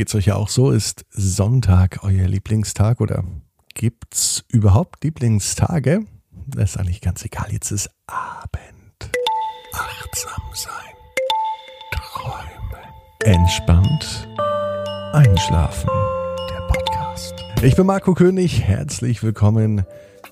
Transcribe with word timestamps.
Geht's 0.00 0.14
euch 0.14 0.24
ja 0.24 0.36
auch 0.36 0.48
so? 0.48 0.70
Ist 0.70 1.04
Sonntag 1.10 1.98
euer 2.04 2.26
Lieblingstag 2.26 3.02
oder 3.02 3.22
gibt's 3.74 4.46
überhaupt 4.48 5.04
Lieblingstage? 5.04 6.06
Das 6.46 6.70
ist 6.70 6.76
eigentlich 6.78 7.02
ganz 7.02 7.22
egal. 7.22 7.48
Jetzt 7.50 7.70
ist 7.70 7.90
Abend. 8.06 9.10
Achtsam 9.74 10.42
sein. 10.54 10.72
Träumen. 11.92 12.82
Entspannt. 13.24 14.26
Einschlafen. 15.12 15.90
Der 16.48 16.66
Podcast. 16.66 17.34
Ich 17.62 17.76
bin 17.76 17.84
Marco 17.84 18.14
König. 18.14 18.62
Herzlich 18.62 19.22
willkommen 19.22 19.84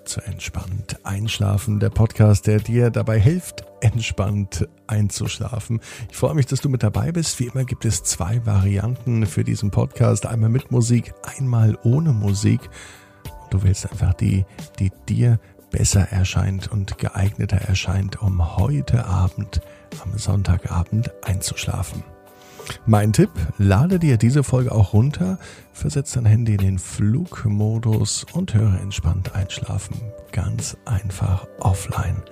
zu 0.06 0.22
Entspannt 0.22 0.96
Einschlafen, 1.04 1.78
der 1.78 1.90
Podcast, 1.90 2.46
der 2.46 2.60
dir 2.60 2.88
dabei 2.88 3.20
hilft, 3.20 3.64
entspannt 3.82 4.66
einzuschlafen. 4.88 5.80
Ich 6.10 6.16
freue 6.16 6.34
mich, 6.34 6.46
dass 6.46 6.60
du 6.60 6.68
mit 6.68 6.82
dabei 6.82 7.12
bist. 7.12 7.38
Wie 7.40 7.46
immer 7.46 7.64
gibt 7.64 7.84
es 7.84 8.02
zwei 8.02 8.44
Varianten 8.44 9.26
für 9.26 9.44
diesen 9.44 9.70
Podcast. 9.70 10.26
Einmal 10.26 10.50
mit 10.50 10.70
Musik, 10.70 11.14
einmal 11.36 11.78
ohne 11.84 12.12
Musik. 12.12 12.68
Du 13.50 13.62
wählst 13.62 13.90
einfach 13.90 14.14
die, 14.14 14.44
die 14.78 14.90
dir 15.08 15.38
besser 15.70 16.08
erscheint 16.10 16.70
und 16.70 16.98
geeigneter 16.98 17.58
erscheint, 17.58 18.22
um 18.22 18.56
heute 18.56 19.04
Abend, 19.06 19.60
am 20.02 20.16
Sonntagabend 20.18 21.10
einzuschlafen. 21.24 22.02
Mein 22.86 23.12
Tipp, 23.12 23.30
lade 23.56 23.98
dir 23.98 24.16
diese 24.16 24.44
Folge 24.44 24.72
auch 24.72 24.92
runter, 24.92 25.38
versetz 25.72 26.12
dein 26.12 26.26
Handy 26.26 26.52
in 26.52 26.58
den 26.58 26.78
Flugmodus 26.78 28.26
und 28.32 28.54
höre 28.54 28.80
entspannt 28.80 29.34
einschlafen. 29.34 29.96
Ganz 30.32 30.76
einfach 30.84 31.46
offline, 31.60 32.22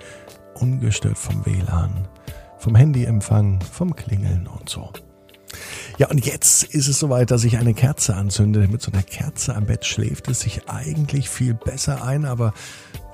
ungestört 0.55 1.17
vom 1.17 1.45
WLAN, 1.45 2.07
vom 2.67 2.75
Handyempfang, 2.75 3.61
vom 3.61 3.95
Klingeln 3.95 4.45
und 4.45 4.67
so. 4.67 4.91
Ja, 5.97 6.09
und 6.09 6.25
jetzt 6.25 6.63
ist 6.63 6.89
es 6.89 6.99
soweit, 6.99 7.31
dass 7.31 7.45
ich 7.45 7.57
eine 7.57 7.73
Kerze 7.73 8.13
anzünde. 8.13 8.67
Mit 8.67 8.81
so 8.81 8.91
einer 8.91 9.03
Kerze 9.03 9.55
am 9.55 9.67
Bett 9.67 9.85
schläft 9.85 10.27
es 10.27 10.41
sich 10.41 10.67
eigentlich 10.67 11.29
viel 11.29 11.53
besser 11.53 12.03
ein, 12.03 12.25
aber 12.25 12.53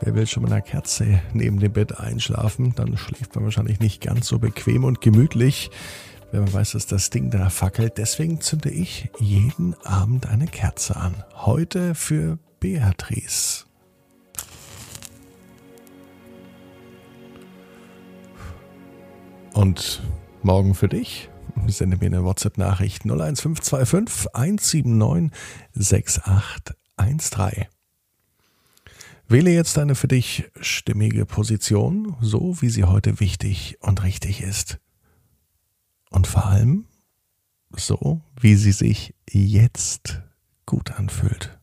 wer 0.02 0.16
will 0.16 0.26
schon 0.26 0.42
mit 0.42 0.52
einer 0.52 0.64
Kerze 0.64 1.22
neben 1.34 1.60
dem 1.60 1.72
Bett 1.72 2.00
einschlafen? 2.00 2.74
Dann 2.76 2.98
schläft 2.98 3.36
man 3.36 3.44
wahrscheinlich 3.44 3.80
nicht 3.80 4.02
ganz 4.02 4.26
so 4.26 4.40
bequem 4.40 4.86
und 4.86 5.02
gemütlich 5.02 5.70
wenn 6.32 6.46
man 6.46 6.54
weiß, 6.54 6.72
dass 6.72 6.88
das 6.88 7.12
Ding 7.12 7.30
da 7.30 7.52
fackelt. 7.52 8.00
Deswegen 8.00 8.42
zünde 8.42 8.72
ich 8.72 9.12
jeden 9.20 9.76
Abend 9.84 10.26
eine 10.26 10.48
Kerze 10.48 10.96
an. 10.96 11.14
Heute 11.36 11.94
für 11.94 12.40
Beatrice. 12.60 13.66
Und 19.54 20.02
morgen 20.42 20.74
für 20.74 20.90
dich. 20.90 21.30
Sende 21.68 21.98
mir 21.98 22.08
eine 22.08 22.24
WhatsApp-Nachricht 22.24 23.06
01525 23.06 24.34
179 24.34 25.32
6813. 25.74 27.68
Wähle 29.28 29.52
jetzt 29.52 29.78
eine 29.78 29.94
für 29.94 30.08
dich 30.08 30.50
stimmige 30.60 31.28
Position, 31.28 32.16
so 32.20 32.62
wie 32.62 32.70
sie 32.70 32.84
heute 32.84 33.20
wichtig 33.20 33.78
und 33.80 34.04
richtig 34.04 34.42
ist. 34.42 34.80
Und 36.10 36.26
vor 36.26 36.48
allem 36.48 36.86
so, 37.76 38.22
wie 38.40 38.56
sie 38.56 38.72
sich 38.72 39.14
jetzt 39.32 40.22
gut 40.66 40.92
anfühlt. 40.92 41.60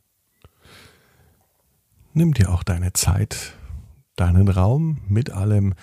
Nimm 2.13 2.35
dir 2.35 2.53
auch 2.53 2.63
deine 2.63 2.93
Zeit, 2.93 3.55
deinen 4.17 4.49
Raum 4.49 5.03
mit 5.09 5.31
allem, 5.31 5.75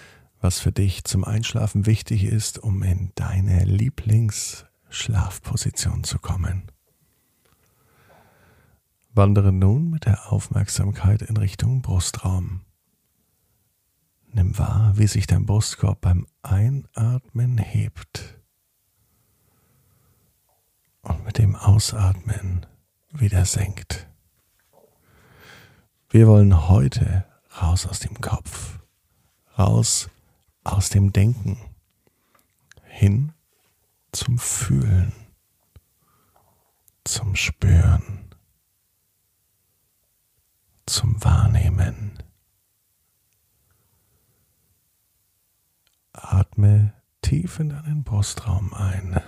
was 0.48 0.60
für 0.62 0.72
dich 0.72 1.04
zum 1.04 1.26
Einschlafen 1.26 1.86
wichtig 1.86 2.24
ist, 2.24 2.58
um 2.58 2.82
in 2.82 3.12
deine 3.16 3.66
Lieblingsschlafposition 3.66 6.06
zu 6.06 6.20
kommen. 6.20 6.72
Wandere 9.14 9.52
nun 9.52 9.90
mit 9.90 10.06
der 10.06 10.32
Aufmerksamkeit 10.32 11.22
in 11.22 11.36
Richtung 11.36 11.82
Brustraum. 11.82 12.62
Nimm 14.32 14.58
wahr, 14.58 14.94
wie 14.96 15.08
sich 15.08 15.28
dein 15.28 15.46
Brustkorb 15.46 16.00
beim 16.00 16.26
Einatmen 16.44 17.58
hebt 17.58 18.40
und 21.02 21.26
mit 21.26 21.40
dem 21.40 21.58
Ausatmen 21.58 22.66
wieder 23.12 23.44
senkt. 23.44 24.08
Wir 26.10 26.26
wollen 26.26 26.70
heute 26.70 27.26
raus 27.62 27.86
aus 27.86 28.00
dem 28.00 28.22
Kopf, 28.22 28.80
raus 29.60 30.10
aus 30.68 30.90
dem 30.90 31.14
Denken, 31.14 31.58
hin 32.84 33.32
zum 34.12 34.38
Fühlen, 34.38 35.14
zum 37.04 37.36
Spüren, 37.36 38.30
zum 40.86 41.24
Wahrnehmen. 41.24 42.22
Atme 46.14 46.94
tief 47.22 47.60
in 47.60 47.70
deinen 47.70 48.04
Brustraum 48.04 48.74
ein. 48.74 49.22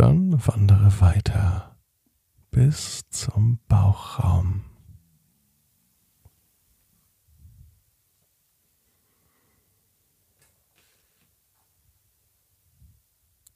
Dann 0.00 0.32
wandere 0.46 0.98
weiter 1.02 1.76
bis 2.50 3.02
zum 3.10 3.58
Bauchraum. 3.68 4.64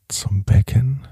Zum 0.09 0.45
Becken. 0.45 1.09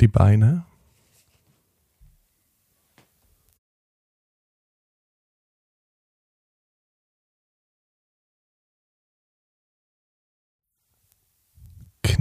Die 0.00 0.08
Beine. 0.08 0.66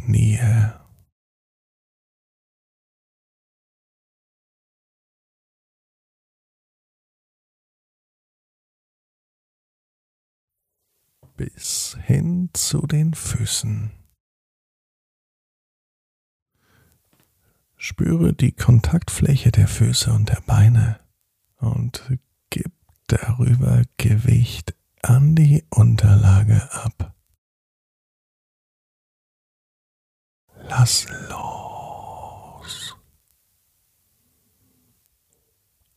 Knie. 0.06 0.38
Bis 11.38 11.98
hin 12.04 12.50
zu 12.54 12.86
den 12.86 13.14
Füßen. 13.14 13.92
Spüre 17.78 18.34
die 18.34 18.52
Kontaktfläche 18.52 19.52
der 19.52 19.68
Füße 19.68 20.12
und 20.12 20.30
der 20.30 20.42
Beine 20.46 21.00
und 21.58 22.18
gib 22.50 22.72
darüber 23.08 23.82
Gewicht 23.98 24.76
an 25.02 25.36
die 25.36 25.66
Unterlage 25.70 26.72
ab. 26.74 27.13
Lass 30.84 31.08
los. 31.30 32.98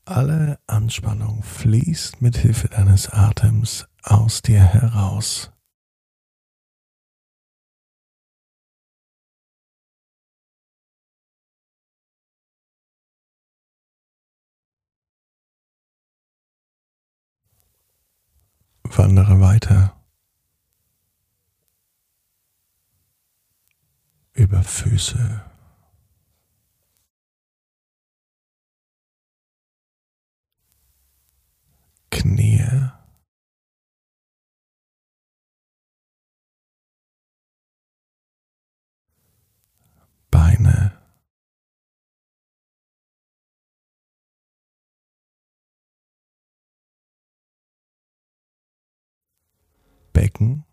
Alle 0.04 0.60
Anspannung 0.68 1.42
fließt 1.42 2.22
mit 2.22 2.36
Hilfe 2.36 2.68
deines 2.68 3.08
Atems 3.08 3.88
aus 4.04 4.42
dir 4.42 4.62
heraus. 4.62 5.50
Wandere 18.84 19.40
weiter 19.40 19.95
über 24.36 24.62
Füße. 24.62 25.42
Knie. 32.10 32.90
Beine. 40.30 40.92
Becken. 50.12 50.64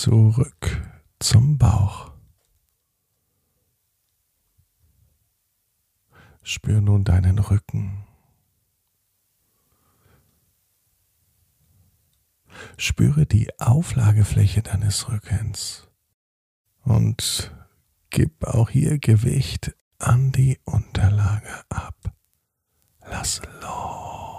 Zurück 0.00 0.80
zum 1.18 1.58
Bauch. 1.58 2.10
Spür 6.42 6.80
nun 6.80 7.04
deinen 7.04 7.38
Rücken. 7.38 8.06
Spüre 12.78 13.26
die 13.26 13.50
Auflagefläche 13.60 14.62
deines 14.62 15.10
Rückens 15.10 15.86
und 16.82 17.54
gib 18.08 18.44
auch 18.44 18.70
hier 18.70 18.98
Gewicht 18.98 19.74
an 19.98 20.32
die 20.32 20.58
Unterlage 20.64 21.52
ab. 21.68 21.94
Lass 23.02 23.42
los. 23.60 24.29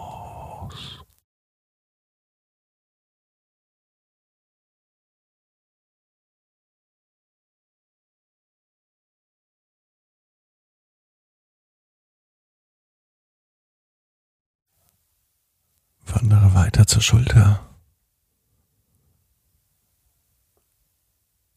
Wandere 16.13 16.53
weiter 16.53 16.85
zur 16.85 17.01
Schulter. 17.01 17.65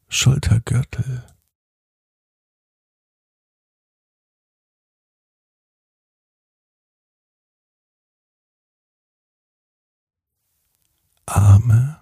Schultergürtel. 0.09 1.27
Arme. 11.27 12.01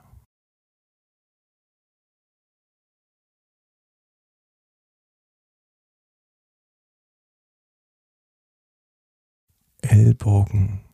Ellbogen. 9.80 10.91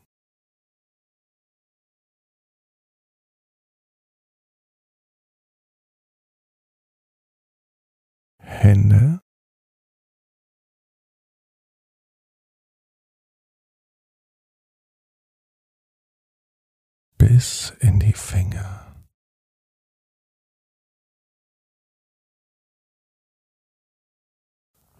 Bis 17.38 17.72
in 17.78 18.00
die 18.00 18.14
Finger. 18.14 18.92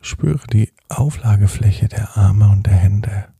Spüre 0.01 0.47
die 0.47 0.73
Auflagefläche 0.89 1.89
der 1.89 2.17
Arme 2.17 2.49
und 2.49 2.65
der 2.65 2.75
Hände. 2.75 3.35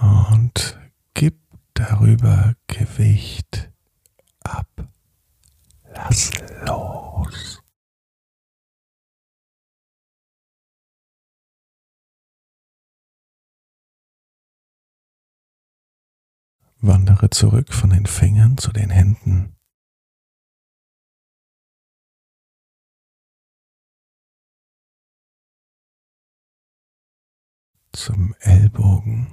Und 0.00 0.80
gib 1.14 1.40
darüber 1.74 2.56
Gewicht 2.66 3.70
ab. 4.40 4.66
Lass 5.92 6.32
los. 6.66 7.63
Wandere 16.86 17.30
zurück 17.30 17.72
von 17.72 17.88
den 17.88 18.04
Fingern 18.04 18.58
zu 18.58 18.70
den 18.70 18.90
Händen. 18.90 19.56
Zum 27.92 28.34
Ellbogen. 28.40 29.32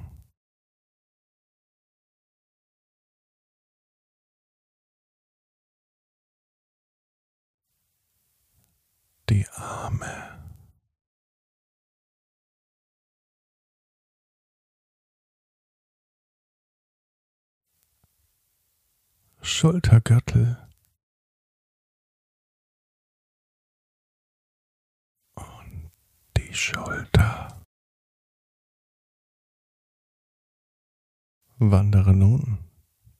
Die 9.29 9.45
Arme. 9.49 10.40
Schultergürtel 19.43 20.55
und 25.33 25.91
die 26.37 26.53
Schulter. 26.53 27.63
Wandere 31.57 32.13
nun 32.13 32.59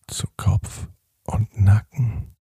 zu 0.08 0.28
Kopf 0.38 0.88
und 1.26 1.60
Nacken. 1.60 2.36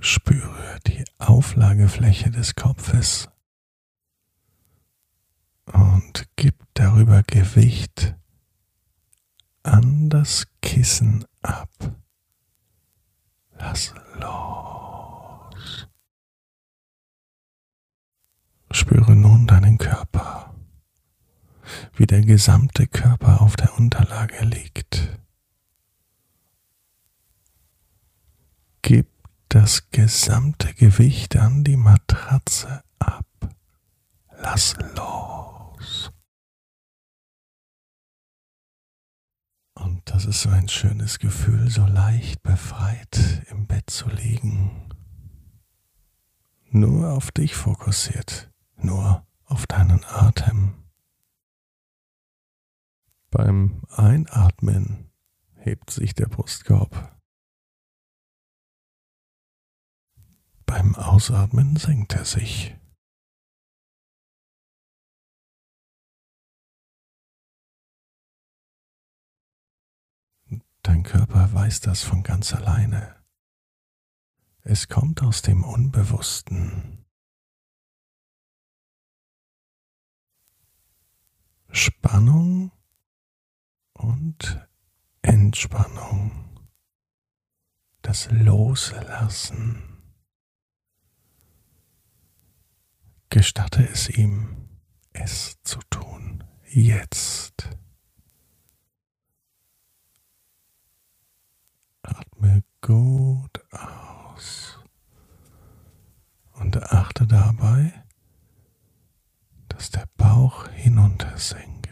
Spüre 0.00 0.80
die 0.86 1.04
Auflagefläche 1.18 2.30
des 2.30 2.54
Kopfes 2.54 3.28
und 5.72 6.28
gib 6.36 6.54
darüber 6.74 7.22
Gewicht 7.22 8.14
an 9.62 10.08
das 10.10 10.46
Kissen 10.60 11.24
ab. 11.42 11.68
Lass 13.58 13.94
los. 14.18 15.88
Spüre 18.70 19.14
nun 19.14 19.46
deinen 19.46 19.78
Körper, 19.78 20.54
wie 21.94 22.06
der 22.06 22.22
gesamte 22.22 22.86
Körper 22.86 23.40
auf 23.42 23.56
der 23.56 23.76
Unterlage 23.78 24.44
liegt. 24.44 25.18
Gib 28.82 29.08
das 29.48 29.90
gesamte 29.90 30.72
Gewicht 30.74 31.36
an 31.36 31.62
die 31.62 31.76
Matratze 31.76 32.82
ab. 32.98 33.26
Lass 34.40 34.76
los. 34.96 35.51
Und 39.74 40.02
das 40.04 40.26
ist 40.26 40.42
so 40.42 40.50
ein 40.50 40.68
schönes 40.68 41.18
Gefühl, 41.18 41.68
so 41.70 41.86
leicht 41.86 42.42
befreit 42.42 43.44
im 43.50 43.66
Bett 43.66 43.90
zu 43.90 44.08
liegen. 44.08 44.88
Nur 46.70 47.12
auf 47.12 47.30
dich 47.30 47.54
fokussiert, 47.54 48.50
nur 48.76 49.26
auf 49.44 49.66
deinen 49.66 50.04
Atem. 50.04 50.74
Beim 53.30 53.82
Einatmen 53.88 55.10
hebt 55.56 55.90
sich 55.90 56.14
der 56.14 56.26
Brustkorb. 56.26 57.18
Beim 60.66 60.94
Ausatmen 60.94 61.76
senkt 61.76 62.14
er 62.14 62.24
sich. 62.24 62.76
Dein 70.82 71.04
Körper 71.04 71.52
weiß 71.52 71.80
das 71.80 72.02
von 72.02 72.22
ganz 72.22 72.52
alleine. 72.52 73.16
Es 74.64 74.88
kommt 74.88 75.22
aus 75.22 75.42
dem 75.42 75.64
Unbewussten. 75.64 77.04
Spannung 81.70 82.72
und 83.94 84.68
Entspannung. 85.22 86.60
Das 88.02 88.28
Loslassen. 88.30 89.82
Gestatte 93.30 93.88
es 93.88 94.10
ihm, 94.10 94.68
es 95.12 95.62
zu 95.62 95.78
tun. 95.88 96.44
Jetzt. 96.66 97.70
Atme 102.02 102.64
gut 102.80 103.60
aus 103.70 104.78
und 106.54 106.76
achte 106.92 107.26
dabei, 107.26 107.92
dass 109.68 109.90
der 109.90 110.08
Bauch 110.16 110.68
hinuntersenkt. 110.68 111.82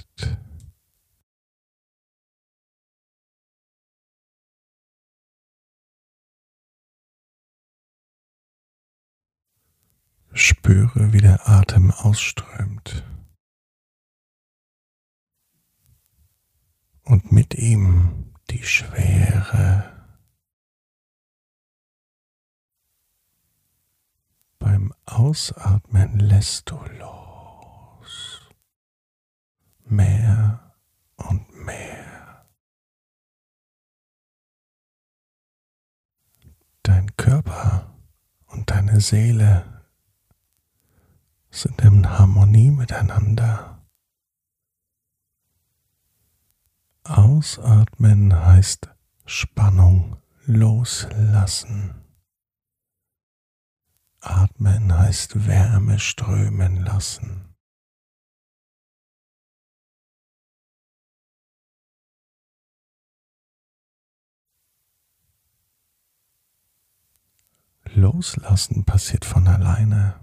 Spüre, 10.33 11.12
wie 11.12 11.21
der 11.21 11.49
Atem 11.49 11.90
ausströmt. 11.90 13.05
Und 17.02 17.33
mit 17.33 17.55
ihm 17.55 18.33
die 18.50 18.62
Schwere. 18.62 19.89
Beim 24.71 24.95
Ausatmen 25.05 26.21
lässt 26.21 26.71
du 26.71 26.77
los. 27.00 28.41
Mehr 29.85 30.77
und 31.17 31.67
mehr. 31.67 32.47
Dein 36.85 37.17
Körper 37.17 37.97
und 38.47 38.71
deine 38.71 39.00
Seele 39.00 39.83
sind 41.50 41.81
in 41.81 42.09
Harmonie 42.09 42.71
miteinander. 42.71 43.85
Ausatmen 47.03 48.33
heißt 48.33 48.89
Spannung 49.27 50.17
loslassen. 50.45 52.00
Atmen 54.21 54.97
heißt 54.97 55.47
Wärme 55.47 55.99
strömen 55.99 56.77
lassen. 56.77 57.55
Loslassen 67.95 68.85
passiert 68.85 69.25
von 69.25 69.49
alleine. 69.49 70.21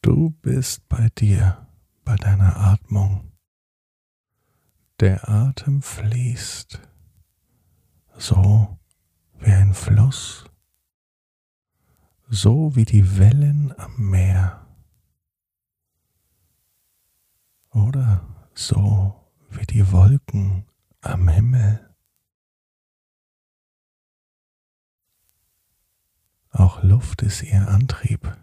Du 0.00 0.30
bist 0.30 0.88
bei 0.88 1.08
dir, 1.10 1.66
bei 2.04 2.16
deiner 2.16 2.56
Atmung. 2.56 3.32
Der 5.00 5.28
Atem 5.28 5.82
fließt, 5.82 6.80
so 8.16 8.78
wie 9.40 9.52
ein 9.52 9.74
Fluss 9.74 10.47
so 12.30 12.76
wie 12.76 12.84
die 12.84 13.18
Wellen 13.18 13.72
am 13.78 14.10
Meer 14.10 14.66
oder 17.70 18.26
so 18.54 19.14
wie 19.50 19.64
die 19.64 19.90
Wolken 19.92 20.66
am 21.00 21.28
Himmel. 21.28 21.84
Auch 26.50 26.82
Luft 26.82 27.22
ist 27.22 27.42
ihr 27.42 27.66
Antrieb. 27.68 28.36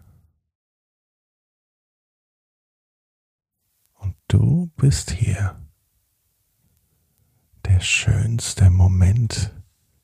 Und 3.94 4.16
du 4.28 4.70
bist 4.76 5.10
hier. 5.10 5.60
Der 7.64 7.80
schönste 7.80 8.70
Moment 8.70 9.54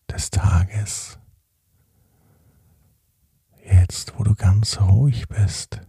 des 0.09 0.31
Tages 0.31 1.19
jetzt, 3.65 4.19
wo 4.19 4.25
du 4.25 4.35
ganz 4.62 4.81
ruhig 4.81 5.26
bist, 5.26 5.81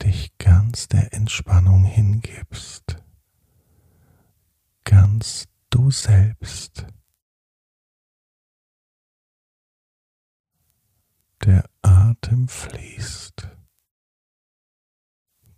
dich 0.00 0.38
ganz 0.38 0.88
der 0.88 1.12
Entspannung 1.12 1.84
hingibst, 1.84 2.96
ganz 4.84 5.48
du 5.68 5.90
selbst. 5.90 6.86
Der 11.44 11.68
Atem 11.82 12.48
fließt. 12.48 13.46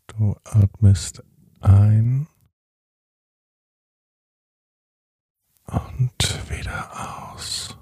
Du 0.08 0.35
atmest 0.42 1.23
ein 1.61 2.26
und 5.66 6.50
wieder 6.50 7.30
aus. 7.30 7.75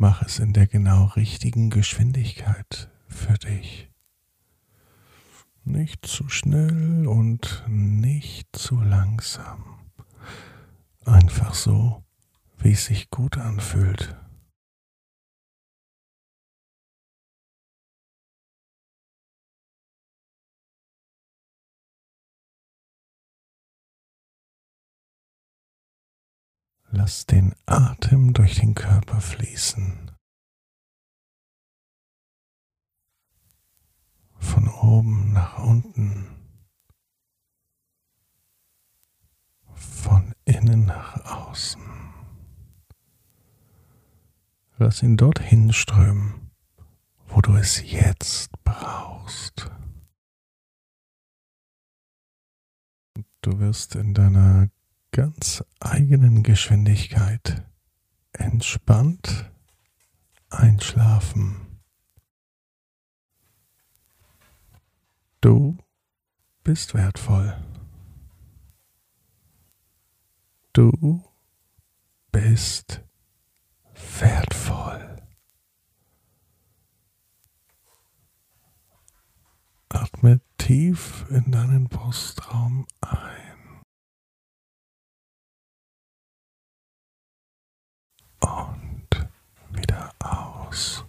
Mach 0.00 0.22
es 0.22 0.38
in 0.38 0.52
der 0.52 0.68
genau 0.68 1.06
richtigen 1.06 1.70
Geschwindigkeit 1.70 2.88
für 3.08 3.34
dich. 3.34 3.90
Nicht 5.64 6.06
zu 6.06 6.28
schnell 6.28 7.08
und 7.08 7.64
nicht 7.66 8.54
zu 8.54 8.80
langsam. 8.80 9.80
Einfach 11.04 11.52
so, 11.52 12.04
wie 12.58 12.72
es 12.74 12.84
sich 12.84 13.10
gut 13.10 13.38
anfühlt. 13.38 14.14
Lass 26.90 27.26
den 27.26 27.54
Atem 27.66 28.32
durch 28.32 28.60
den 28.60 28.74
Körper 28.74 29.20
fließen. 29.20 30.10
Von 34.38 34.68
oben 34.68 35.32
nach 35.34 35.58
unten. 35.58 36.26
Von 39.74 40.32
innen 40.46 40.86
nach 40.86 41.24
außen. 41.26 41.82
Lass 44.78 45.02
ihn 45.02 45.18
dorthin 45.18 45.72
strömen, 45.72 46.50
wo 47.26 47.42
du 47.42 47.54
es 47.56 47.82
jetzt 47.82 48.50
brauchst. 48.64 49.70
Du 53.42 53.58
wirst 53.58 53.94
in 53.94 54.14
deiner 54.14 54.68
ganz 55.18 55.64
eigenen 55.80 56.44
Geschwindigkeit 56.44 57.66
entspannt 58.34 59.50
einschlafen. 60.48 61.80
Du 65.40 65.76
bist 66.62 66.94
wertvoll. 66.94 67.52
Du 70.72 71.24
bist 72.30 73.02
wertvoll. 74.20 75.16
Atme 79.88 80.40
tief 80.58 81.26
in 81.30 81.50
deinen 81.50 81.88
Brustraum 81.88 82.86
ein. 83.00 83.47
house. 90.68 91.07